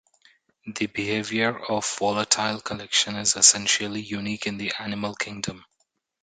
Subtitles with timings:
[0.65, 5.63] The behavior of volatile collection is essentially unique in the animal kingdom.